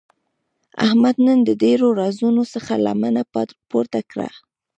[0.85, 3.21] احمد نن د ډېرو رازونو څخه لمنه
[3.69, 4.29] پورته کړه.